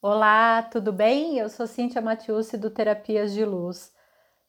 Olá, 0.00 0.62
tudo 0.62 0.92
bem? 0.92 1.38
Eu 1.38 1.48
sou 1.48 1.66
Cíntia 1.66 2.00
Matiusi 2.00 2.56
do 2.56 2.70
Terapias 2.70 3.32
de 3.32 3.44
Luz. 3.44 3.92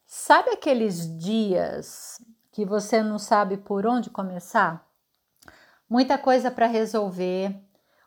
Sabe 0.06 0.52
aqueles 0.52 1.18
dias 1.18 2.24
que 2.52 2.64
você 2.64 3.02
não 3.02 3.18
sabe 3.18 3.58
por 3.58 3.88
onde 3.88 4.12
começar? 4.12 4.88
Muita 5.90 6.20
coisa 6.20 6.51
para 6.51 6.67
resolver, 6.67 7.59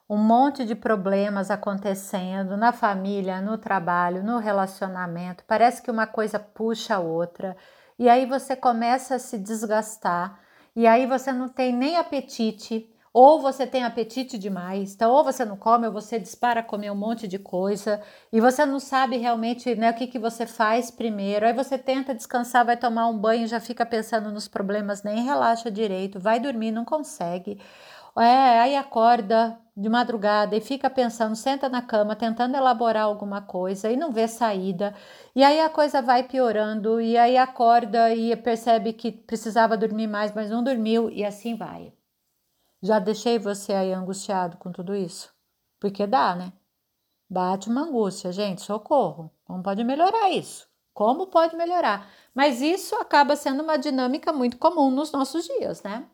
um 0.08 0.16
monte 0.16 0.64
de 0.64 0.76
problemas 0.76 1.50
acontecendo 1.50 2.56
na 2.56 2.72
família, 2.72 3.40
no 3.40 3.58
trabalho, 3.58 4.22
no 4.22 4.38
relacionamento. 4.38 5.42
Parece 5.44 5.82
que 5.82 5.90
uma 5.90 6.06
coisa 6.06 6.38
puxa 6.38 6.94
a 6.94 7.00
outra 7.00 7.56
e 7.98 8.08
aí 8.08 8.24
você 8.24 8.54
começa 8.54 9.16
a 9.16 9.18
se 9.18 9.36
desgastar 9.36 10.38
e 10.76 10.86
aí 10.86 11.06
você 11.06 11.32
não 11.32 11.48
tem 11.48 11.72
nem 11.72 11.96
apetite 11.96 12.88
ou 13.12 13.40
você 13.40 13.66
tem 13.66 13.84
apetite 13.84 14.38
demais, 14.38 14.94
então 14.94 15.12
ou 15.12 15.22
você 15.22 15.44
não 15.44 15.56
come, 15.56 15.86
ou 15.86 15.92
você 15.92 16.18
dispara 16.18 16.60
a 16.60 16.62
comer 16.62 16.90
um 16.90 16.96
monte 16.96 17.28
de 17.28 17.38
coisa, 17.38 18.00
e 18.32 18.40
você 18.40 18.64
não 18.64 18.80
sabe 18.80 19.18
realmente 19.18 19.74
né, 19.74 19.90
o 19.90 19.94
que, 19.94 20.06
que 20.06 20.18
você 20.18 20.46
faz 20.46 20.90
primeiro. 20.90 21.46
Aí 21.46 21.52
você 21.52 21.76
tenta 21.76 22.14
descansar, 22.14 22.64
vai 22.64 22.76
tomar 22.76 23.08
um 23.08 23.18
banho, 23.18 23.46
já 23.46 23.60
fica 23.60 23.84
pensando 23.84 24.32
nos 24.32 24.48
problemas, 24.48 25.02
nem 25.02 25.24
relaxa 25.24 25.70
direito, 25.70 26.18
vai 26.18 26.40
dormir, 26.40 26.70
não 26.72 26.84
consegue. 26.84 27.58
É, 28.18 28.60
aí 28.60 28.76
acorda 28.76 29.58
de 29.76 29.88
madrugada 29.88 30.54
e 30.56 30.60
fica 30.60 30.90
pensando, 30.90 31.34
senta 31.34 31.68
na 31.68 31.80
cama, 31.82 32.14
tentando 32.14 32.56
elaborar 32.56 33.04
alguma 33.04 33.40
coisa 33.40 33.90
e 33.90 33.96
não 33.96 34.12
vê 34.12 34.28
saída. 34.28 34.94
E 35.34 35.42
aí 35.42 35.60
a 35.60 35.70
coisa 35.70 36.02
vai 36.02 36.22
piorando, 36.24 37.00
e 37.00 37.16
aí 37.16 37.36
acorda 37.38 38.14
e 38.14 38.34
percebe 38.36 38.92
que 38.92 39.12
precisava 39.12 39.76
dormir 39.76 40.06
mais, 40.06 40.34
mas 40.34 40.50
não 40.50 40.62
dormiu, 40.62 41.10
e 41.10 41.24
assim 41.24 41.56
vai. 41.56 41.92
Já 42.82 42.98
deixei 42.98 43.38
você 43.38 43.72
aí 43.72 43.92
angustiado 43.92 44.56
com 44.56 44.72
tudo 44.72 44.94
isso? 44.94 45.32
Porque 45.78 46.04
dá, 46.04 46.34
né? 46.34 46.52
Bate 47.30 47.68
uma 47.68 47.82
angústia, 47.82 48.32
gente, 48.32 48.62
socorro. 48.62 49.30
Como 49.44 49.62
pode 49.62 49.84
melhorar 49.84 50.30
isso? 50.30 50.66
Como 50.92 51.28
pode 51.28 51.56
melhorar? 51.56 52.10
Mas 52.34 52.60
isso 52.60 52.96
acaba 52.96 53.36
sendo 53.36 53.62
uma 53.62 53.78
dinâmica 53.78 54.32
muito 54.32 54.58
comum 54.58 54.90
nos 54.90 55.12
nossos 55.12 55.44
dias, 55.44 55.82
né? 55.82 56.04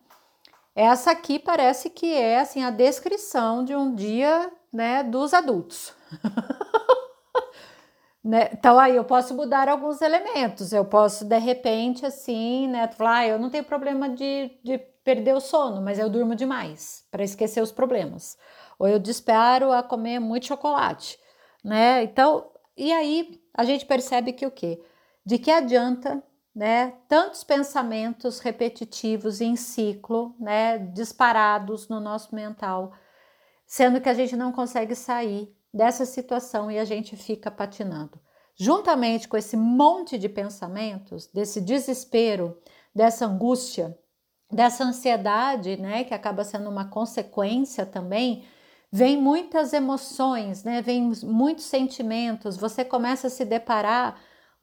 Essa 0.74 1.10
aqui 1.10 1.38
parece 1.38 1.90
que 1.90 2.14
é 2.14 2.38
assim 2.38 2.62
a 2.62 2.70
descrição 2.70 3.64
de 3.64 3.74
um 3.74 3.94
dia, 3.94 4.52
né, 4.72 5.02
dos 5.02 5.34
adultos. 5.34 5.92
né? 8.22 8.50
Então 8.52 8.78
aí 8.78 8.94
eu 8.94 9.04
posso 9.04 9.34
mudar 9.34 9.68
alguns 9.68 10.00
elementos. 10.02 10.72
Eu 10.72 10.84
posso 10.84 11.24
de 11.24 11.38
repente 11.38 12.06
assim, 12.06 12.68
né, 12.68 12.86
falar, 12.88 13.16
ah, 13.16 13.26
eu 13.26 13.38
não 13.38 13.50
tenho 13.50 13.64
problema 13.64 14.08
de, 14.08 14.52
de 14.62 14.78
perder 15.08 15.34
o 15.34 15.40
sono, 15.40 15.80
mas 15.80 15.98
eu 15.98 16.10
durmo 16.10 16.34
demais 16.34 17.02
para 17.10 17.24
esquecer 17.24 17.62
os 17.62 17.72
problemas. 17.72 18.36
Ou 18.78 18.86
eu 18.86 18.98
disparo 18.98 19.72
a 19.72 19.82
comer 19.82 20.18
muito 20.18 20.44
chocolate, 20.44 21.18
né? 21.64 22.02
Então, 22.02 22.50
e 22.76 22.92
aí 22.92 23.40
a 23.54 23.64
gente 23.64 23.86
percebe 23.86 24.34
que 24.34 24.44
o 24.44 24.50
quê? 24.50 24.84
De 25.24 25.38
que 25.38 25.50
adianta, 25.50 26.22
né? 26.54 26.92
Tantos 27.08 27.42
pensamentos 27.42 28.38
repetitivos 28.40 29.40
em 29.40 29.56
ciclo, 29.56 30.36
né? 30.38 30.76
Disparados 30.76 31.88
no 31.88 32.00
nosso 32.00 32.34
mental, 32.34 32.92
sendo 33.66 34.02
que 34.02 34.10
a 34.10 34.14
gente 34.14 34.36
não 34.36 34.52
consegue 34.52 34.94
sair 34.94 35.50
dessa 35.72 36.04
situação 36.04 36.70
e 36.70 36.78
a 36.78 36.84
gente 36.84 37.16
fica 37.16 37.50
patinando. 37.50 38.20
Juntamente 38.54 39.26
com 39.26 39.38
esse 39.38 39.56
monte 39.56 40.18
de 40.18 40.28
pensamentos, 40.28 41.28
desse 41.28 41.62
desespero, 41.62 42.60
dessa 42.94 43.24
angústia, 43.24 43.98
dessa 44.50 44.84
ansiedade, 44.84 45.76
né, 45.76 46.04
que 46.04 46.14
acaba 46.14 46.44
sendo 46.44 46.70
uma 46.70 46.86
consequência 46.86 47.84
também, 47.84 48.44
vem 48.90 49.20
muitas 49.20 49.72
emoções, 49.72 50.64
né, 50.64 50.80
vem 50.80 51.12
muitos 51.24 51.64
sentimentos. 51.64 52.56
Você 52.56 52.84
começa 52.84 53.26
a 53.26 53.30
se 53.30 53.44
deparar 53.44 54.18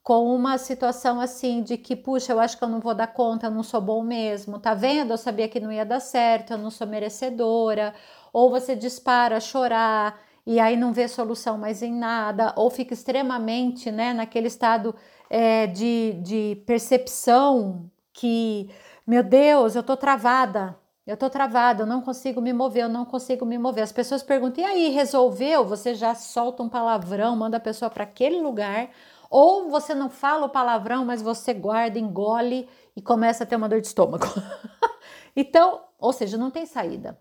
com 0.05 0.35
uma 0.35 0.57
situação 0.59 1.19
assim 1.19 1.63
de 1.63 1.77
que, 1.77 1.95
puxa, 1.95 2.31
eu 2.31 2.39
acho 2.39 2.57
que 2.57 2.63
eu 2.63 2.67
não 2.69 2.79
vou 2.79 2.93
dar 2.93 3.07
conta, 3.07 3.47
eu 3.47 3.51
não 3.51 3.63
sou 3.63 3.81
bom 3.81 4.03
mesmo, 4.03 4.59
tá 4.59 4.73
vendo? 4.75 5.11
Eu 5.11 5.17
sabia 5.17 5.47
que 5.49 5.59
não 5.59 5.71
ia 5.71 5.83
dar 5.85 5.99
certo, 5.99 6.53
eu 6.53 6.59
não 6.59 6.69
sou 6.69 6.85
merecedora. 6.85 7.93
Ou 8.31 8.51
você 8.51 8.75
dispara 8.75 9.37
a 9.37 9.39
chorar 9.39 10.19
e 10.45 10.59
aí 10.59 10.77
não 10.77 10.93
vê 10.93 11.07
solução 11.07 11.57
mais 11.57 11.81
em 11.81 11.91
nada, 11.91 12.53
ou 12.55 12.69
fica 12.69 12.93
extremamente, 12.93 13.91
né, 13.91 14.13
naquele 14.13 14.47
estado 14.47 14.95
é, 15.27 15.65
de, 15.67 16.13
de 16.21 16.63
percepção 16.67 17.89
que 18.13 18.69
meu 19.05 19.23
Deus, 19.23 19.75
eu 19.75 19.83
tô 19.83 19.95
travada. 19.97 20.77
Eu 21.05 21.15
tô 21.15 21.29
travada, 21.29 21.83
eu 21.83 21.85
não 21.85 22.01
consigo 22.01 22.41
me 22.41 22.51
mover, 22.51 22.83
eu 22.83 22.89
não 22.89 23.05
consigo 23.05 23.45
me 23.45 23.57
mover. 23.59 23.83
As 23.83 23.91
pessoas 23.91 24.23
perguntam: 24.23 24.63
"E 24.63 24.67
aí, 24.67 24.89
resolveu?" 24.89 25.63
Você 25.65 25.93
já 25.93 26.15
solta 26.15 26.63
um 26.63 26.69
palavrão, 26.69 27.35
manda 27.35 27.57
a 27.57 27.59
pessoa 27.59 27.91
para 27.91 28.03
aquele 28.03 28.41
lugar, 28.41 28.89
ou 29.29 29.69
você 29.69 29.93
não 29.93 30.09
fala 30.09 30.47
o 30.47 30.49
palavrão, 30.49 31.05
mas 31.05 31.21
você 31.21 31.53
guarda, 31.53 31.99
engole 31.99 32.67
e 32.95 33.01
começa 33.01 33.43
a 33.43 33.47
ter 33.47 33.55
uma 33.55 33.69
dor 33.69 33.81
de 33.81 33.87
estômago. 33.87 34.25
então, 35.35 35.83
ou 35.99 36.11
seja, 36.11 36.37
não 36.37 36.49
tem 36.49 36.65
saída. 36.65 37.19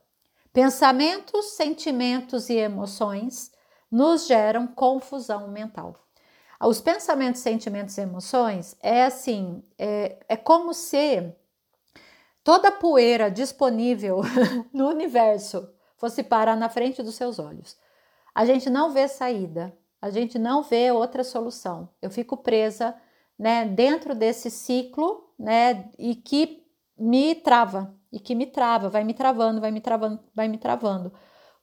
Pensamentos, 0.53 1.53
sentimentos 1.53 2.49
e 2.49 2.55
emoções 2.55 3.51
nos 3.91 4.27
geram 4.27 4.67
confusão 4.67 5.49
mental. 5.49 5.97
Os 6.61 6.81
pensamentos, 6.81 7.43
sentimentos 7.43 7.99
e 7.99 8.01
emoções 8.01 8.77
é 8.81 9.05
assim, 9.05 9.63
é, 9.79 10.19
é 10.29 10.37
como 10.37 10.73
se 10.73 11.35
toda 12.45 12.69
a 12.69 12.73
poeira 12.73 13.31
disponível 13.31 14.21
no 14.73 14.89
universo 14.89 15.67
fosse 15.97 16.23
parar 16.23 16.55
na 16.55 16.69
frente 16.69 17.03
dos 17.03 17.15
seus 17.15 17.39
olhos. 17.39 17.77
A 18.35 18.45
gente 18.45 18.69
não 18.69 18.93
vê 18.93 19.09
saída, 19.09 19.77
a 20.01 20.11
gente 20.11 20.39
não 20.39 20.63
vê 20.63 20.93
outra 20.93 21.25
solução. 21.25 21.89
Eu 22.03 22.11
fico 22.11 22.37
presa, 22.37 22.95
né, 23.39 23.65
dentro 23.65 24.15
desse 24.15 24.51
ciclo, 24.51 25.33
né, 25.39 25.89
e 25.99 26.15
que 26.15 26.63
me 26.99 27.35
trava, 27.35 27.95
e 28.13 28.21
que 28.21 28.35
me 28.35 28.47
trava, 28.47 28.91
vai 28.91 29.03
me 29.03 29.15
travando, 29.15 29.61
vai 29.61 29.71
me 29.71 29.81
travando, 29.81 30.21
vai 30.35 30.47
me 30.47 30.59
travando. 30.59 31.13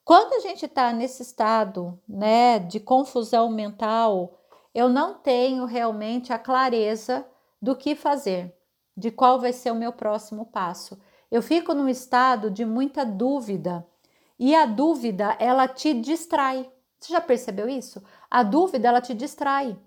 Quando 0.03 0.33
a 0.33 0.39
gente 0.39 0.65
está 0.65 0.91
nesse 0.91 1.21
estado, 1.21 1.99
né, 2.09 2.57
de 2.57 2.79
confusão 2.79 3.51
mental, 3.51 4.39
eu 4.73 4.89
não 4.89 5.13
tenho 5.13 5.65
realmente 5.65 6.33
a 6.33 6.39
clareza 6.39 7.25
do 7.61 7.75
que 7.75 7.95
fazer 7.95 8.57
de 8.95 9.11
qual 9.11 9.39
vai 9.39 9.53
ser 9.53 9.71
o 9.71 9.75
meu 9.75 9.91
próximo 9.91 10.45
passo. 10.45 10.99
Eu 11.29 11.41
fico 11.41 11.73
num 11.73 11.87
estado 11.87 12.51
de 12.51 12.65
muita 12.65 13.05
dúvida 13.05 13.85
e 14.37 14.55
a 14.55 14.65
dúvida 14.65 15.35
ela 15.39 15.67
te 15.67 15.93
distrai. 15.93 16.69
Você 16.99 17.13
já 17.13 17.21
percebeu 17.21 17.69
isso? 17.69 18.03
A 18.29 18.43
dúvida 18.43 18.87
ela 18.87 19.01
te 19.01 19.13
distrai. 19.13 19.77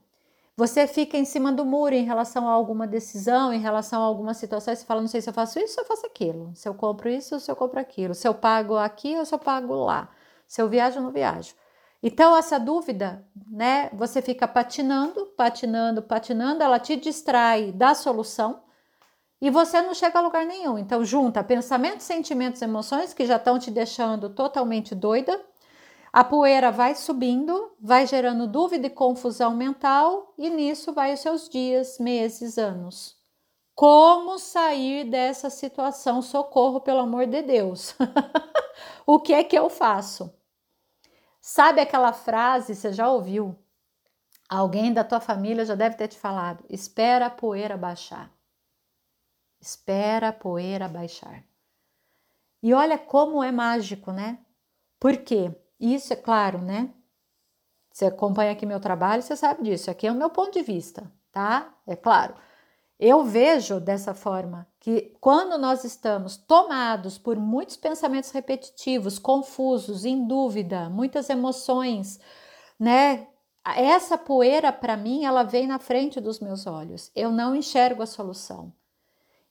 Você 0.57 0.87
fica 0.87 1.17
em 1.17 1.25
cima 1.25 1.51
do 1.51 1.65
muro 1.65 1.95
em 1.95 2.05
relação 2.05 2.49
a 2.49 2.53
alguma 2.53 2.87
decisão, 2.87 3.53
em 3.53 3.59
relação 3.59 4.01
a 4.01 4.05
alguma 4.05 4.33
situação, 4.35 4.75
você 4.75 4.85
fala, 4.85 5.01
não 5.01 5.09
sei 5.09 5.21
se 5.21 5.29
eu 5.29 5.35
faço 5.35 5.59
isso 5.59 5.75
ou 5.79 5.85
eu 5.85 5.89
faço 5.89 6.07
aquilo, 6.07 6.53
se 6.55 6.69
eu 6.69 6.75
compro 6.75 7.09
isso 7.09 7.35
ou 7.35 7.41
se 7.41 7.51
eu 7.51 7.57
compro 7.57 7.81
aquilo, 7.81 8.15
se 8.15 8.29
eu 8.29 8.35
pago 8.35 8.77
aqui 8.77 9.17
ou 9.17 9.25
se 9.25 9.35
eu 9.35 9.39
pago 9.39 9.75
lá, 9.75 10.09
se 10.47 10.63
eu 10.63 10.69
viajo 10.69 10.99
ou 10.99 11.05
não 11.05 11.11
viajo. 11.11 11.55
Então, 12.01 12.37
essa 12.37 12.61
dúvida, 12.61 13.27
né, 13.51 13.91
você 13.95 14.23
fica 14.23 14.47
patinando, 14.47 15.27
patinando, 15.37 16.03
patinando, 16.03 16.63
ela 16.63 16.79
te 16.79 16.95
distrai 16.97 17.73
da 17.73 17.95
solução, 17.95 18.63
e 19.41 19.51
você 19.51 19.83
não 19.83 19.95
chega 19.95 20.19
a 20.19 20.23
lugar 20.23 20.47
nenhum. 20.47 20.79
Então, 20.79 21.05
junta 21.05 21.43
pensamentos, 21.45 22.07
sentimentos, 22.07 22.63
emoções 22.63 23.13
que 23.13 23.27
já 23.27 23.37
estão 23.37 23.59
te 23.59 23.71
deixando 23.71 24.31
totalmente 24.31 24.95
doida. 24.95 25.39
A 26.13 26.23
poeira 26.23 26.71
vai 26.71 26.95
subindo, 26.95 27.73
vai 27.81 28.07
gerando 28.07 28.47
dúvida 28.47 28.87
e 28.87 28.91
confusão 28.91 29.55
mental, 29.55 30.33
e 30.39 30.49
nisso 30.49 30.93
vai 30.93 31.13
os 31.13 31.21
seus 31.21 31.49
dias, 31.49 31.99
meses, 31.99 32.57
anos. 32.57 33.17
Como 33.75 34.39
sair 34.39 35.11
dessa 35.11 35.51
situação? 35.51 36.23
Socorro, 36.23 36.81
pelo 36.81 37.01
amor 37.01 37.27
de 37.27 37.43
Deus. 37.43 37.97
o 39.05 39.19
que 39.19 39.33
é 39.35 39.43
que 39.43 39.59
eu 39.59 39.69
faço? 39.69 40.33
Sabe 41.41 41.81
aquela 41.81 42.13
frase, 42.13 42.77
você 42.77 42.93
já 42.93 43.11
ouviu? 43.11 43.59
Alguém 44.49 44.93
da 44.93 45.03
tua 45.03 45.21
família 45.21 45.65
já 45.65 45.75
deve 45.75 45.97
ter 45.97 46.09
te 46.09 46.19
falado: 46.19 46.65
espera 46.71 47.27
a 47.27 47.31
poeira 47.31 47.77
baixar 47.77 48.34
espera 49.65 50.29
a 50.29 50.33
poeira 50.33 50.87
baixar. 50.87 51.43
E 52.63 52.75
olha 52.75 52.99
como 52.99 53.43
é 53.43 53.51
mágico, 53.51 54.13
né? 54.13 54.39
Porque 55.01 55.51
isso 55.81 56.13
é 56.13 56.17
claro, 56.17 56.59
né? 56.59 56.93
Você 57.91 58.07
acompanha 58.07 58.53
aqui 58.53 58.67
meu 58.67 58.81
trabalho, 58.81 59.23
você 59.23 59.35
sabe 59.35 59.63
disso. 59.63 59.91
Aqui 59.91 60.07
é 60.07 60.13
o 60.13 60.15
meu 60.15 60.29
ponto 60.29 60.53
de 60.53 60.63
vista, 60.63 61.11
tá? 61.33 61.75
É 61.87 61.97
claro. 61.97 62.35
Eu 62.99 63.25
vejo 63.25 63.81
dessa 63.81 64.15
forma 64.15 64.67
que 64.79 65.17
quando 65.21 65.57
nós 65.59 65.83
estamos 65.83 66.37
tomados 66.37 67.17
por 67.17 67.37
muitos 67.37 67.77
pensamentos 67.77 68.31
repetitivos, 68.31 69.19
confusos, 69.19 70.05
em 70.05 70.27
dúvida, 70.27 70.91
muitas 70.91 71.31
emoções, 71.31 72.21
né? 72.79 73.27
Essa 73.65 74.19
poeira 74.19 74.71
para 74.71 74.97
mim, 74.97 75.25
ela 75.25 75.43
vem 75.43 75.67
na 75.67 75.79
frente 75.79 76.21
dos 76.21 76.39
meus 76.39 76.67
olhos. 76.67 77.11
Eu 77.15 77.33
não 77.33 77.57
enxergo 77.57 78.03
a 78.03 78.07
solução. 78.07 78.73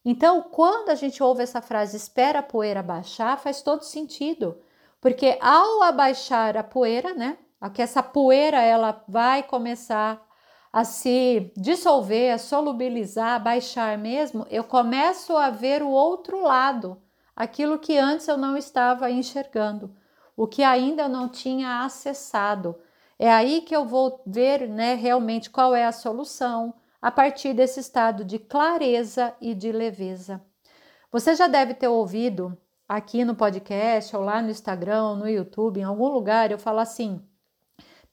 Então, 0.04 0.42
quando 0.42 0.90
a 0.90 0.94
gente 0.94 1.22
ouve 1.22 1.42
essa 1.42 1.62
frase 1.62 1.96
espera 1.96 2.40
a 2.40 2.42
poeira 2.42 2.82
baixar, 2.82 3.38
faz 3.38 3.62
todo 3.62 3.82
sentido, 3.82 4.58
porque 5.00 5.38
ao 5.40 5.82
abaixar 5.82 6.56
a 6.56 6.62
poeira, 6.62 7.14
né, 7.14 7.38
que 7.72 7.80
essa 7.80 8.02
poeira 8.02 8.60
ela 8.60 9.02
vai 9.08 9.42
começar 9.42 10.22
a 10.70 10.84
se 10.84 11.52
dissolver, 11.56 12.34
a 12.34 12.38
solubilizar, 12.38 13.36
a 13.36 13.38
baixar 13.38 13.96
mesmo, 13.96 14.46
eu 14.50 14.64
começo 14.64 15.36
a 15.36 15.48
ver 15.48 15.82
o 15.82 15.88
outro 15.88 16.42
lado, 16.42 17.00
aquilo 17.34 17.78
que 17.78 17.96
antes 17.96 18.28
eu 18.28 18.36
não 18.36 18.56
estava 18.56 19.10
enxergando, 19.10 19.94
o 20.36 20.46
que 20.46 20.62
ainda 20.62 21.04
eu 21.04 21.08
não 21.08 21.28
tinha 21.28 21.84
acessado. 21.84 22.76
É 23.18 23.32
aí 23.32 23.62
que 23.62 23.74
eu 23.74 23.86
vou 23.86 24.20
ver 24.26 24.68
né, 24.68 24.94
realmente 24.94 25.48
qual 25.48 25.74
é 25.74 25.86
a 25.86 25.92
solução 25.92 26.74
a 27.04 27.10
partir 27.10 27.52
desse 27.52 27.80
estado 27.80 28.24
de 28.24 28.38
clareza 28.38 29.34
e 29.38 29.54
de 29.54 29.70
leveza. 29.70 30.42
Você 31.12 31.34
já 31.34 31.46
deve 31.46 31.74
ter 31.74 31.86
ouvido 31.86 32.56
aqui 32.88 33.26
no 33.26 33.34
podcast, 33.34 34.16
ou 34.16 34.22
lá 34.22 34.40
no 34.40 34.48
Instagram, 34.48 35.16
no 35.16 35.28
YouTube, 35.28 35.80
em 35.80 35.84
algum 35.84 36.08
lugar, 36.08 36.50
eu 36.50 36.58
falo 36.58 36.78
assim: 36.78 37.22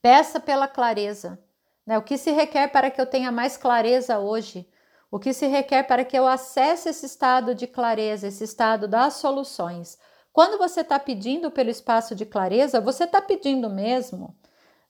peça 0.02 0.38
pela 0.38 0.68
clareza. 0.68 1.42
Né? 1.86 1.96
O 1.96 2.02
que 2.02 2.18
se 2.18 2.32
requer 2.32 2.68
para 2.68 2.90
que 2.90 3.00
eu 3.00 3.06
tenha 3.06 3.32
mais 3.32 3.56
clareza 3.56 4.18
hoje? 4.18 4.68
O 5.10 5.18
que 5.18 5.32
se 5.32 5.46
requer 5.46 5.84
para 5.84 6.04
que 6.04 6.18
eu 6.18 6.26
acesse 6.26 6.90
esse 6.90 7.06
estado 7.06 7.54
de 7.54 7.66
clareza, 7.66 8.28
esse 8.28 8.44
estado 8.44 8.86
das 8.86 9.14
soluções? 9.14 9.96
Quando 10.34 10.58
você 10.58 10.82
está 10.82 10.98
pedindo 10.98 11.50
pelo 11.50 11.70
espaço 11.70 12.14
de 12.14 12.26
clareza, 12.26 12.78
você 12.78 13.04
está 13.04 13.22
pedindo 13.22 13.70
mesmo, 13.70 14.36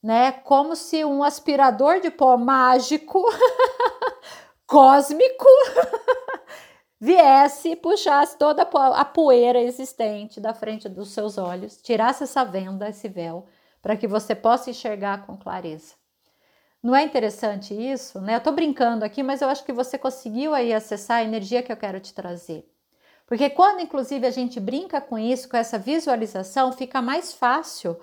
né? 0.02 0.32
Como 0.32 0.74
se 0.74 1.04
um 1.04 1.22
aspirador 1.22 2.00
de 2.00 2.10
pó 2.10 2.36
mágico, 2.36 3.22
cósmico, 4.66 5.46
viesse 7.00 7.70
e 7.70 7.76
puxasse 7.76 8.36
toda 8.36 8.62
a 8.62 9.04
poeira 9.04 9.60
existente 9.60 10.40
da 10.40 10.52
frente 10.52 10.88
dos 10.88 11.10
seus 11.10 11.38
olhos, 11.38 11.76
tirasse 11.80 12.24
essa 12.24 12.44
venda, 12.44 12.88
esse 12.88 13.08
véu, 13.08 13.46
para 13.80 13.96
que 13.96 14.08
você 14.08 14.34
possa 14.34 14.70
enxergar 14.70 15.26
com 15.26 15.36
clareza. 15.36 15.94
Não 16.82 16.96
é 16.96 17.04
interessante 17.04 17.72
isso, 17.74 18.20
né? 18.20 18.36
Eu 18.36 18.40
tô 18.40 18.50
brincando 18.50 19.04
aqui, 19.04 19.22
mas 19.22 19.40
eu 19.40 19.48
acho 19.48 19.64
que 19.64 19.72
você 19.72 19.96
conseguiu 19.96 20.52
aí 20.52 20.72
acessar 20.72 21.18
a 21.18 21.22
energia 21.22 21.62
que 21.62 21.70
eu 21.70 21.76
quero 21.76 22.00
te 22.00 22.12
trazer. 22.12 22.68
Porque 23.24 23.48
quando, 23.50 23.80
inclusive, 23.80 24.26
a 24.26 24.30
gente 24.30 24.58
brinca 24.58 25.00
com 25.00 25.16
isso, 25.16 25.48
com 25.48 25.56
essa 25.56 25.78
visualização, 25.78 26.72
fica 26.72 27.00
mais 27.00 27.32
fácil 27.32 27.96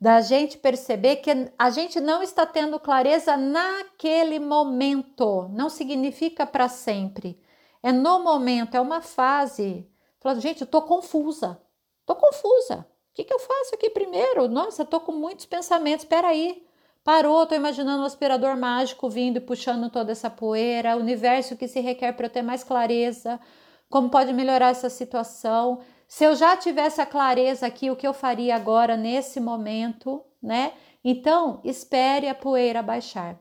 da 0.00 0.20
gente 0.20 0.58
perceber 0.58 1.16
que 1.16 1.30
a 1.58 1.70
gente 1.70 2.00
não 2.00 2.22
está 2.22 2.46
tendo 2.46 2.78
clareza 2.78 3.36
naquele 3.36 4.38
momento. 4.38 5.48
Não 5.50 5.68
significa 5.68 6.46
para 6.46 6.68
sempre. 6.68 7.40
É 7.82 7.90
no 7.90 8.22
momento, 8.22 8.76
é 8.76 8.80
uma 8.80 9.00
fase. 9.00 9.88
Falando, 10.20 10.40
gente, 10.40 10.60
eu 10.60 10.66
tô 10.66 10.82
confusa. 10.82 11.60
Tô 12.06 12.14
confusa. 12.14 12.86
O 13.10 13.14
que, 13.14 13.24
que 13.24 13.34
eu 13.34 13.38
faço 13.40 13.74
aqui 13.74 13.90
primeiro? 13.90 14.46
Nossa, 14.48 14.84
tô 14.84 15.00
com 15.00 15.12
muitos 15.12 15.46
pensamentos. 15.46 16.04
Espera 16.04 16.28
aí. 16.28 16.64
Parou, 17.02 17.46
tô 17.46 17.54
imaginando 17.54 18.02
um 18.02 18.06
aspirador 18.06 18.56
mágico 18.56 19.08
vindo 19.08 19.38
e 19.38 19.40
puxando 19.40 19.90
toda 19.90 20.12
essa 20.12 20.28
poeira, 20.28 20.96
o 20.96 21.00
universo 21.00 21.56
que 21.56 21.66
se 21.66 21.80
requer 21.80 22.12
para 22.12 22.26
eu 22.26 22.30
ter 22.30 22.42
mais 22.42 22.62
clareza, 22.62 23.40
como 23.88 24.10
pode 24.10 24.32
melhorar 24.32 24.68
essa 24.68 24.90
situação. 24.90 25.80
Se 26.08 26.24
eu 26.24 26.34
já 26.34 26.56
tivesse 26.56 27.02
a 27.02 27.06
clareza 27.06 27.66
aqui, 27.66 27.90
o 27.90 27.96
que 27.96 28.06
eu 28.06 28.14
faria 28.14 28.56
agora 28.56 28.96
nesse 28.96 29.38
momento, 29.38 30.24
né? 30.42 30.72
Então, 31.04 31.60
espere 31.62 32.28
a 32.28 32.34
poeira 32.34 32.82
baixar. 32.82 33.38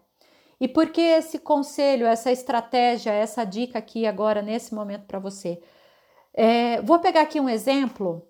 E 0.59 0.67
por 0.67 0.89
que 0.89 0.99
esse 0.99 1.39
conselho, 1.39 2.05
essa 2.05 2.29
estratégia, 2.29 3.11
essa 3.11 3.45
dica 3.45 3.79
aqui 3.79 4.05
agora 4.05 4.41
nesse 4.41 4.75
momento 4.75 5.05
para 5.05 5.17
você? 5.17 5.61
É, 6.33 6.81
vou 6.81 6.99
pegar 6.99 7.21
aqui 7.21 7.39
um 7.39 7.47
exemplo 7.47 8.27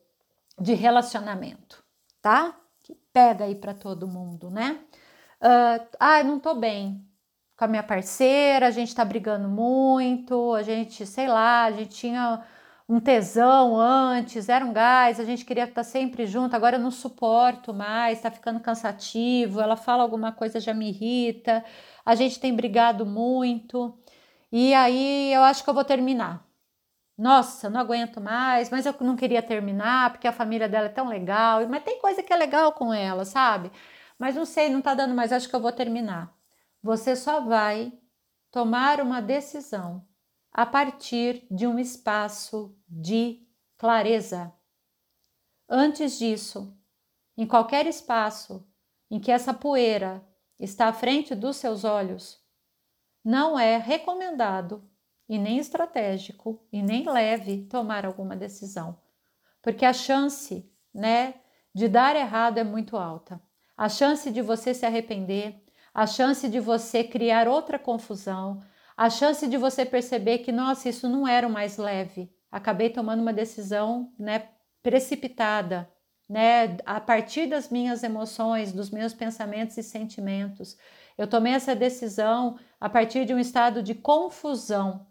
de 0.60 0.74
relacionamento, 0.75 1.83
tá? 2.22 2.56
Que 2.83 2.95
pega 3.12 3.45
aí 3.45 3.56
para 3.56 3.74
todo 3.74 4.07
mundo, 4.07 4.51
né? 4.51 4.80
Uh, 5.42 5.88
ah, 6.00 6.24
não 6.24 6.40
tô 6.40 6.54
bem 6.54 7.04
com 7.57 7.66
a 7.66 7.68
minha 7.68 7.83
parceira, 7.83 8.68
a 8.68 8.72
gente 8.72 8.94
tá 8.94 9.04
brigando 9.04 9.48
muito, 9.50 10.54
a 10.54 10.62
gente, 10.62 11.06
sei 11.07 11.28
lá, 11.28 11.63
a 11.63 11.72
gente 11.72 11.95
tinha 11.95 12.44
um 12.89 13.00
tesão 13.00 13.78
antes, 13.80 14.48
era 14.50 14.66
um 14.66 14.72
gás, 14.74 15.19
a 15.19 15.25
gente 15.25 15.44
queria 15.45 15.66
estar 15.66 15.84
sempre 15.84 16.25
junto, 16.25 16.56
agora 16.56 16.78
eu 16.78 16.81
não 16.81 16.92
suporto 16.92 17.74
mais, 17.74 18.22
tá 18.22 18.31
ficando 18.31 18.60
cansativo, 18.62 19.60
ela 19.60 19.75
fala 19.75 20.04
alguma 20.04 20.31
coisa 20.31 20.60
já 20.60 20.74
me 20.74 20.89
irrita, 20.89 21.63
a 22.06 22.16
gente 22.16 22.39
tem 22.39 22.56
brigado 22.56 23.06
muito, 23.06 23.98
e 24.51 24.74
aí 24.74 25.34
eu 25.34 25.44
acho 25.44 25.63
que 25.63 25.69
eu 25.69 25.74
vou 25.74 25.84
terminar. 25.86 26.45
Nossa, 27.18 27.69
não 27.69 27.80
aguento 27.81 28.22
mais, 28.22 28.69
mas 28.69 28.86
eu 28.86 28.95
não 29.01 29.16
queria 29.16 29.42
terminar 29.42 30.12
porque 30.12 30.28
a 30.28 30.31
família 30.33 30.69
dela 30.69 30.86
é 30.88 30.90
tão 30.90 31.07
legal, 31.07 31.68
mas 31.68 31.83
tem 31.83 32.00
coisa 32.00 32.22
que 32.24 32.31
é 32.31 32.38
legal 32.38 32.74
com 32.74 32.94
ela, 32.94 33.25
sabe? 33.25 33.72
Mas 34.19 34.36
não 34.36 34.45
sei, 34.45 34.69
não 34.69 34.81
tá 34.81 34.94
dando 34.94 35.16
mais, 35.16 35.31
acho 35.31 35.50
que 35.50 35.56
eu 35.56 35.60
vou 35.62 35.72
terminar. 35.72 36.33
Você 36.83 37.16
só 37.16 37.42
vai 37.42 37.92
tomar 38.51 39.01
uma 39.01 39.22
decisão 39.22 40.06
a 40.57 40.65
partir 40.65 41.45
de 41.51 41.68
um 41.68 41.77
espaço 41.77 42.75
de 42.89 43.48
clareza. 43.77 44.51
Antes 45.69 46.18
disso, 46.18 46.75
em 47.38 47.45
qualquer 47.45 47.86
espaço 47.86 48.68
em 49.12 49.19
que 49.19 49.31
essa 49.31 49.54
poeira 49.54 50.27
está 50.59 50.88
à 50.88 50.94
frente 50.94 51.36
dos 51.36 51.57
seus 51.57 51.83
olhos, 51.83 52.44
não 53.24 53.59
é 53.59 53.77
recomendado 53.77 54.83
e 55.30 55.38
nem 55.38 55.59
estratégico 55.59 56.65
e 56.71 56.81
nem 56.81 57.07
leve 57.07 57.65
tomar 57.65 58.04
alguma 58.04 58.36
decisão, 58.36 59.00
porque 59.62 59.86
a 59.86 59.94
chance, 59.94 60.68
né, 60.92 61.36
de 61.71 61.88
dar 61.88 62.15
errado 62.15 62.57
é 62.57 62.63
muito 62.63 62.98
alta. 62.98 63.39
A 63.77 63.88
chance 63.88 64.31
de 64.31 64.42
você 64.42 64.74
se 64.74 64.88
arrepender, 64.88 65.63
a 65.94 66.07
chance 66.07 66.50
de 66.50 66.59
você 66.59 67.04
criar 67.04 67.48
outra 67.48 67.77
confusão, 67.77 68.63
a 68.98 69.12
chance 69.12 69.48
de 69.48 69.58
você 69.58 69.86
perceber 69.86 70.40
que, 70.40 70.52
nossa, 70.52 70.90
isso 70.90 71.08
não 71.08 71.28
era 71.28 71.48
o 71.48 71.52
mais 71.52 71.78
leve. 71.78 72.34
Acabei 72.52 72.90
tomando 72.90 73.22
uma 73.22 73.32
decisão, 73.32 74.12
né, 74.18 74.50
precipitada, 74.82 75.88
né, 76.28 76.78
a 76.84 77.00
partir 77.00 77.46
das 77.46 77.70
minhas 77.70 78.02
emoções, 78.02 78.72
dos 78.72 78.90
meus 78.90 79.14
pensamentos 79.14 79.78
e 79.78 79.84
sentimentos. 79.84 80.76
Eu 81.16 81.28
tomei 81.28 81.54
essa 81.54 81.76
decisão 81.76 82.58
a 82.80 82.90
partir 82.90 83.24
de 83.24 83.36
um 83.36 83.40
estado 83.40 83.84
de 83.84 83.94
confusão 83.94 85.06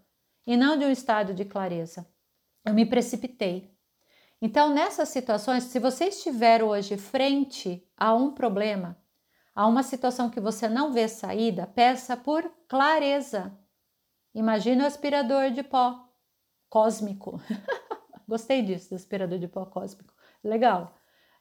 e 0.44 0.56
não 0.56 0.76
de 0.76 0.84
um 0.84 0.90
estado 0.90 1.32
de 1.32 1.44
clareza. 1.44 2.06
Eu 2.64 2.74
me 2.74 2.84
precipitei. 2.84 3.72
Então, 4.42 4.68
nessas 4.68 5.10
situações, 5.10 5.64
se 5.64 5.78
você 5.78 6.06
estiver 6.06 6.62
hoje 6.62 6.96
frente 6.96 7.88
a 7.96 8.12
um 8.14 8.32
problema, 8.32 8.98
a 9.54 9.66
uma 9.66 9.82
situação 9.82 10.28
que 10.28 10.40
você 10.40 10.68
não 10.68 10.92
vê 10.92 11.06
saída, 11.08 11.66
peça 11.68 12.16
por 12.16 12.50
clareza. 12.68 13.56
Imagina 14.36 14.84
o 14.84 14.86
aspirador 14.86 15.50
de 15.50 15.62
pó 15.62 16.10
cósmico. 16.68 17.40
Gostei 18.28 18.60
disso, 18.60 18.90
do 18.90 18.96
aspirador 18.96 19.38
de 19.38 19.48
pó 19.48 19.64
cósmico. 19.64 20.12
Legal. 20.44 20.94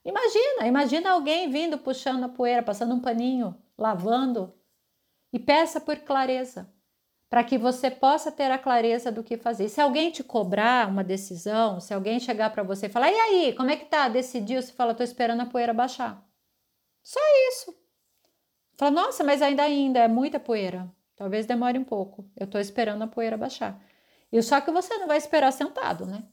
Imagina, 0.06 0.66
imagina 0.66 1.12
alguém 1.12 1.50
vindo 1.50 1.78
puxando 1.78 2.24
a 2.24 2.30
poeira, 2.30 2.64
passando 2.64 2.96
um 2.96 3.02
paninho, 3.02 3.62
lavando. 3.78 4.58
E 5.34 5.38
peça 5.38 5.82
por 5.82 5.98
clareza, 5.98 6.74
para 7.30 7.44
que 7.44 7.58
você 7.58 7.92
possa 7.92 8.32
ter 8.32 8.50
a 8.50 8.58
clareza 8.58 9.12
do 9.12 9.26
que 9.26 9.36
fazer. 9.36 9.68
Se 9.68 9.82
alguém 9.82 10.10
te 10.10 10.24
cobrar 10.24 10.88
uma 10.88 11.04
decisão, 11.04 11.82
se 11.82 11.94
alguém 11.94 12.18
chegar 12.18 12.50
para 12.52 12.64
você 12.64 12.86
e 12.86 12.90
falar: 12.90 13.12
"E 13.12 13.20
aí, 13.20 13.54
como 13.56 13.72
é 13.72 13.76
que 13.76 13.86
tá? 13.88 14.08
Decidiu?" 14.08 14.62
Você 14.62 14.72
fala: 14.72 14.96
"Tô 14.96 15.04
esperando 15.04 15.42
a 15.42 15.46
poeira 15.46 15.74
baixar". 15.74 16.26
Só 17.04 17.20
isso. 17.50 17.76
Fala: 18.78 18.92
"Nossa, 18.92 19.22
mas 19.22 19.42
ainda 19.42 19.64
ainda 19.64 20.00
é 20.00 20.08
muita 20.08 20.40
poeira. 20.40 20.90
Talvez 21.16 21.46
demore 21.46 21.78
um 21.78 21.84
pouco. 21.84 22.30
Eu 22.38 22.48
tô 22.48 22.60
esperando 22.60 23.04
a 23.04 23.08
poeira 23.08 23.38
baixar". 23.38 23.80
E 24.32 24.42
só 24.42 24.62
que 24.62 24.72
você 24.72 24.98
não 24.98 25.08
vai 25.08 25.18
esperar 25.18 25.52
sentado, 25.52 26.06
né? 26.06 26.24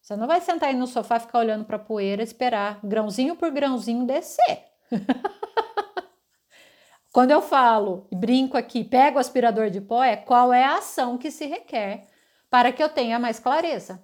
Você 0.00 0.16
não 0.16 0.26
vai 0.26 0.40
sentar 0.40 0.70
aí 0.70 0.76
no 0.76 0.86
sofá, 0.86 1.20
ficar 1.20 1.38
olhando 1.38 1.64
para 1.64 1.76
a 1.76 1.80
poeira, 1.80 2.22
esperar 2.22 2.80
grãozinho 2.82 3.36
por 3.36 3.50
grãozinho 3.50 4.06
descer. 4.06 4.64
Quando 7.12 7.30
eu 7.30 7.42
falo 7.42 8.06
brinco 8.12 8.56
aqui, 8.56 8.84
pego 8.84 9.16
o 9.16 9.20
aspirador 9.20 9.70
de 9.70 9.80
pó, 9.80 10.02
é 10.02 10.16
qual 10.16 10.52
é 10.52 10.64
a 10.64 10.78
ação 10.78 11.18
que 11.18 11.30
se 11.30 11.46
requer 11.46 12.06
para 12.50 12.72
que 12.72 12.82
eu 12.82 12.88
tenha 12.88 13.18
mais 13.18 13.38
clareza. 13.38 14.02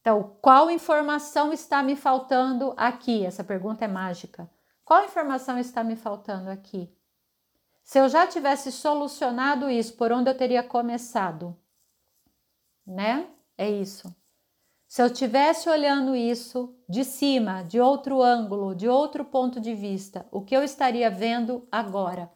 Então, 0.00 0.36
qual 0.40 0.70
informação 0.70 1.52
está 1.52 1.82
me 1.82 1.94
faltando 1.94 2.72
aqui? 2.76 3.24
Essa 3.24 3.44
pergunta 3.44 3.84
é 3.84 3.88
mágica. 3.88 4.50
Qual 4.84 5.04
informação 5.04 5.58
está 5.58 5.84
me 5.84 5.94
faltando 5.94 6.50
aqui? 6.50 6.90
Se 7.90 7.98
eu 7.98 8.08
já 8.08 8.24
tivesse 8.24 8.70
solucionado 8.70 9.68
isso, 9.68 9.96
por 9.96 10.12
onde 10.12 10.30
eu 10.30 10.36
teria 10.36 10.62
começado? 10.62 11.58
Né? 12.86 13.28
É 13.58 13.68
isso. 13.68 14.14
Se 14.86 15.02
eu 15.02 15.06
estivesse 15.06 15.68
olhando 15.68 16.14
isso 16.14 16.78
de 16.88 17.04
cima, 17.04 17.64
de 17.64 17.80
outro 17.80 18.22
ângulo, 18.22 18.76
de 18.76 18.88
outro 18.88 19.24
ponto 19.24 19.60
de 19.60 19.74
vista, 19.74 20.24
o 20.30 20.40
que 20.40 20.56
eu 20.56 20.62
estaria 20.62 21.10
vendo 21.10 21.66
agora? 21.68 22.32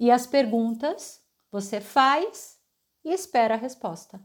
E 0.00 0.10
as 0.10 0.26
perguntas 0.26 1.22
você 1.52 1.78
faz 1.78 2.58
e 3.04 3.12
espera 3.12 3.52
a 3.52 3.58
resposta. 3.58 4.18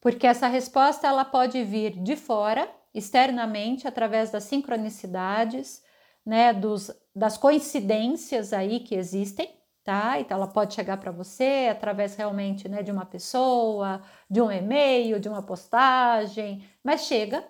Porque 0.00 0.28
essa 0.28 0.46
resposta 0.46 1.08
ela 1.08 1.24
pode 1.24 1.64
vir 1.64 2.00
de 2.04 2.14
fora, 2.14 2.72
externamente, 2.94 3.88
através 3.88 4.30
das 4.30 4.44
sincronicidades, 4.44 5.82
né, 6.24 6.52
dos 6.52 6.92
das 7.16 7.38
coincidências 7.38 8.52
aí 8.52 8.80
que 8.80 8.94
existem, 8.94 9.55
tá? 9.86 10.18
Então 10.18 10.36
ela 10.36 10.48
pode 10.48 10.74
chegar 10.74 10.96
para 10.96 11.12
você 11.12 11.68
através 11.70 12.16
realmente, 12.16 12.68
né, 12.68 12.82
de 12.82 12.90
uma 12.90 13.06
pessoa, 13.06 14.02
de 14.28 14.42
um 14.42 14.50
e-mail, 14.50 15.20
de 15.20 15.28
uma 15.28 15.42
postagem, 15.42 16.68
mas 16.82 17.02
chega. 17.02 17.44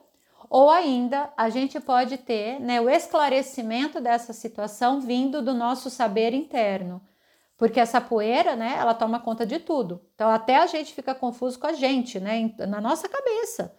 Ou 0.51 0.69
ainda 0.69 1.33
a 1.35 1.49
gente 1.49 1.81
pode 1.81 2.19
ter, 2.19 2.61
né, 2.61 2.79
o 2.79 2.91
esclarecimento 2.91 4.03
dessa 4.03 4.35
situação 4.35 5.01
vindo 5.01 5.41
do 5.41 5.55
nosso 5.55 5.89
saber 5.89 6.35
interno. 6.35 7.01
Porque 7.57 7.81
essa 7.81 8.03
poeira, 8.03 8.55
né, 8.55 8.77
ela 8.79 8.93
toma 8.93 9.19
conta 9.19 9.47
de 9.47 9.59
tudo. 9.59 10.03
Então 10.15 10.29
até 10.29 10.59
a 10.59 10.67
gente 10.67 10.93
fica 10.93 11.15
confuso 11.15 11.59
com 11.59 11.67
a 11.69 11.73
gente, 11.73 12.21
né, 12.21 12.53
na 12.69 12.83
nossa 12.83 13.09
cabeça. 13.09 13.75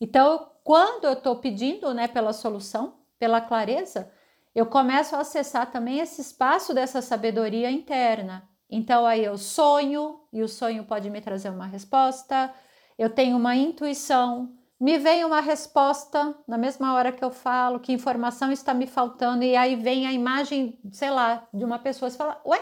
Então, 0.00 0.50
quando 0.64 1.04
eu 1.04 1.12
estou 1.12 1.36
pedindo, 1.36 1.94
né, 1.94 2.08
pela 2.08 2.32
solução, 2.32 2.94
pela 3.16 3.40
clareza, 3.40 4.10
eu 4.54 4.66
começo 4.66 5.16
a 5.16 5.20
acessar 5.20 5.70
também 5.70 5.98
esse 6.00 6.20
espaço 6.20 6.74
dessa 6.74 7.00
sabedoria 7.00 7.70
interna. 7.70 8.48
Então 8.68 9.06
aí 9.06 9.24
eu 9.24 9.36
sonho 9.38 10.20
e 10.32 10.42
o 10.42 10.48
sonho 10.48 10.84
pode 10.84 11.08
me 11.10 11.20
trazer 11.20 11.50
uma 11.50 11.66
resposta. 11.66 12.52
Eu 12.98 13.10
tenho 13.10 13.36
uma 13.36 13.56
intuição, 13.56 14.54
me 14.78 14.98
vem 14.98 15.24
uma 15.24 15.40
resposta 15.40 16.34
na 16.46 16.58
mesma 16.58 16.94
hora 16.94 17.12
que 17.12 17.24
eu 17.24 17.30
falo, 17.30 17.80
que 17.80 17.92
informação 17.92 18.50
está 18.50 18.74
me 18.74 18.86
faltando 18.86 19.44
e 19.44 19.56
aí 19.56 19.76
vem 19.76 20.06
a 20.06 20.12
imagem, 20.12 20.78
sei 20.92 21.10
lá, 21.10 21.46
de 21.52 21.64
uma 21.64 21.78
pessoa 21.78 22.08
e 22.08 22.12
fala: 22.12 22.40
"Ué, 22.44 22.60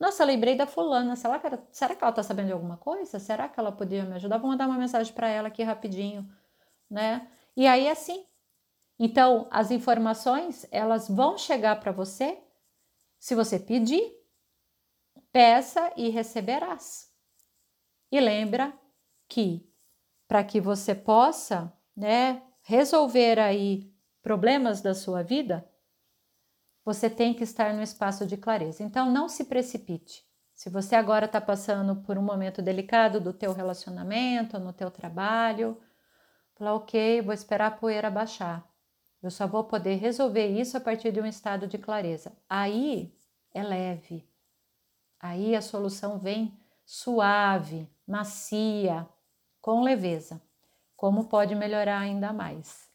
nossa, 0.00 0.24
lembrei 0.24 0.56
da 0.56 0.66
fulana. 0.66 1.14
Será 1.14 1.38
que, 1.38 1.46
ela, 1.46 1.68
será 1.70 1.94
que 1.94 2.02
ela 2.02 2.10
está 2.10 2.22
sabendo 2.22 2.46
de 2.46 2.52
alguma 2.52 2.78
coisa? 2.78 3.18
Será 3.18 3.48
que 3.48 3.60
ela 3.60 3.70
podia 3.70 4.04
me 4.04 4.14
ajudar? 4.14 4.38
Vou 4.38 4.50
mandar 4.50 4.66
uma 4.66 4.78
mensagem 4.78 5.12
para 5.12 5.28
ela 5.28 5.48
aqui 5.48 5.62
rapidinho, 5.62 6.26
né? 6.90 7.28
E 7.56 7.66
aí 7.66 7.88
assim, 7.88 8.24
então, 9.02 9.48
as 9.50 9.70
informações, 9.70 10.66
elas 10.70 11.08
vão 11.08 11.38
chegar 11.38 11.80
para 11.80 11.90
você 11.90 12.38
se 13.18 13.34
você 13.34 13.58
pedir. 13.58 14.12
Peça 15.32 15.90
e 15.96 16.10
receberás. 16.10 17.10
E 18.12 18.20
lembra 18.20 18.78
que 19.26 19.66
para 20.28 20.44
que 20.44 20.60
você 20.60 20.94
possa, 20.94 21.72
né, 21.96 22.42
resolver 22.60 23.38
aí 23.38 23.90
problemas 24.20 24.82
da 24.82 24.92
sua 24.92 25.22
vida, 25.22 25.66
você 26.84 27.08
tem 27.08 27.32
que 27.32 27.44
estar 27.44 27.72
no 27.72 27.82
espaço 27.82 28.26
de 28.26 28.36
clareza. 28.36 28.82
Então, 28.82 29.10
não 29.10 29.30
se 29.30 29.44
precipite. 29.44 30.22
Se 30.54 30.68
você 30.68 30.94
agora 30.94 31.24
está 31.24 31.40
passando 31.40 32.02
por 32.02 32.18
um 32.18 32.22
momento 32.22 32.60
delicado 32.60 33.18
do 33.18 33.32
teu 33.32 33.54
relacionamento, 33.54 34.58
no 34.58 34.74
teu 34.74 34.90
trabalho, 34.90 35.80
fala, 36.54 36.74
ok, 36.74 37.22
vou 37.22 37.32
esperar 37.32 37.68
a 37.68 37.70
poeira 37.70 38.10
baixar. 38.10 38.69
Eu 39.22 39.30
só 39.30 39.46
vou 39.46 39.64
poder 39.64 39.96
resolver 39.96 40.46
isso 40.46 40.76
a 40.76 40.80
partir 40.80 41.12
de 41.12 41.20
um 41.20 41.26
estado 41.26 41.66
de 41.66 41.76
clareza. 41.76 42.32
Aí 42.48 43.14
é 43.52 43.62
leve. 43.62 44.26
Aí 45.20 45.54
a 45.54 45.60
solução 45.60 46.18
vem 46.18 46.58
suave, 46.86 47.88
macia, 48.06 49.06
com 49.60 49.82
leveza. 49.82 50.40
Como 50.96 51.24
pode 51.24 51.54
melhorar 51.54 51.98
ainda 51.98 52.32
mais? 52.32 52.88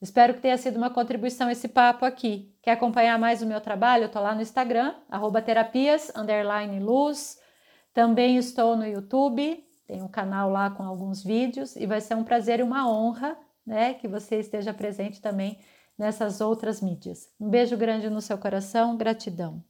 Espero 0.00 0.34
que 0.34 0.40
tenha 0.40 0.56
sido 0.56 0.76
uma 0.76 0.90
contribuição 0.90 1.50
esse 1.50 1.68
papo 1.68 2.04
aqui. 2.04 2.54
Quer 2.62 2.72
acompanhar 2.72 3.18
mais 3.18 3.42
o 3.42 3.46
meu 3.46 3.60
trabalho? 3.60 4.04
Eu 4.04 4.06
estou 4.06 4.22
lá 4.22 4.34
no 4.34 4.40
Instagram, 4.40 4.94
terapias, 5.42 6.10
luz. 6.80 7.38
Também 7.92 8.36
estou 8.36 8.76
no 8.76 8.86
YouTube, 8.86 9.62
tem 9.86 10.02
um 10.02 10.08
canal 10.08 10.50
lá 10.50 10.70
com 10.70 10.84
alguns 10.84 11.22
vídeos 11.22 11.76
e 11.76 11.86
vai 11.86 12.00
ser 12.00 12.14
um 12.14 12.24
prazer 12.24 12.60
e 12.60 12.62
uma 12.62 12.88
honra 12.88 13.36
né, 13.70 13.94
que 13.94 14.08
você 14.08 14.36
esteja 14.40 14.74
presente 14.74 15.20
também 15.20 15.60
nessas 15.96 16.40
outras 16.40 16.80
mídias. 16.82 17.32
Um 17.38 17.48
beijo 17.48 17.76
grande 17.76 18.10
no 18.10 18.20
seu 18.20 18.36
coração, 18.36 18.96
gratidão. 18.96 19.64